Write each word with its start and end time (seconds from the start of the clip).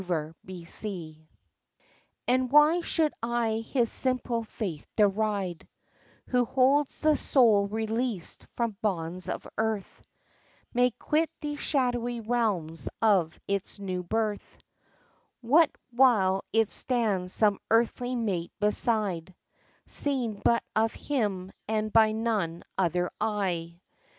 XVI 0.01 0.33
GHOSTS 0.47 1.19
AND 2.27 2.51
why 2.51 2.81
should 2.81 3.13
I 3.21 3.63
his 3.71 3.91
simple 3.91 4.43
faith 4.43 4.87
deride 4.95 5.67
Who 6.29 6.45
holds 6.45 7.01
the 7.01 7.15
soul 7.15 7.67
released 7.67 8.47
from 8.55 8.77
bonds 8.81 9.29
of 9.29 9.47
earth 9.59 10.01
May 10.73 10.89
quit 10.89 11.29
the 11.41 11.55
shadowy 11.55 12.19
realms 12.19 12.89
of 12.99 13.39
its 13.47 13.77
new 13.77 14.01
birth— 14.01 14.57
What 15.41 15.69
while 15.91 16.45
it 16.51 16.71
stands 16.71 17.31
some 17.31 17.59
earthly 17.69 18.15
mate 18.15 18.51
beside, 18.59 19.35
Seen 19.85 20.41
but 20.43 20.63
of 20.75 20.95
him 20.95 21.51
and 21.67 21.93
by 21.93 22.11
none 22.11 22.63
other 22.75 23.11
eye? 23.21 23.79